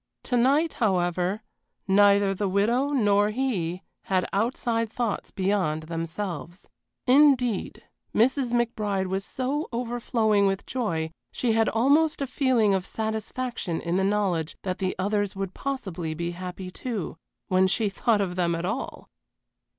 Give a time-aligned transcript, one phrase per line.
[0.23, 1.43] To night, however,
[1.87, 6.67] neither the widow nor he had outside thoughts beyond themselves.
[7.05, 8.51] Indeed, Mrs.
[8.51, 14.03] McBride was so overflowing with joy she had almost a feeling of satisfaction in the
[14.03, 17.15] knowledge that the others would possibly be happy too
[17.47, 19.07] when she thought of them at all!